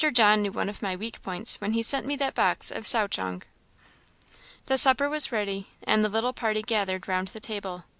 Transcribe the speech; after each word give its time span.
John 0.13 0.41
knew 0.41 0.51
one 0.51 0.67
of 0.67 0.81
my 0.81 0.95
weak 0.95 1.21
points 1.21 1.61
when 1.61 1.73
he 1.73 1.83
sent 1.83 2.07
me 2.07 2.15
that 2.15 2.33
box 2.33 2.71
of 2.71 2.87
souchong." 2.87 3.43
The 4.65 4.75
supper 4.79 5.07
was 5.07 5.31
ready, 5.31 5.67
and 5.83 6.03
the 6.03 6.09
little 6.09 6.33
party 6.33 6.63
gathered 6.63 7.07
round 7.07 7.27
the 7.27 7.39
table. 7.39 7.83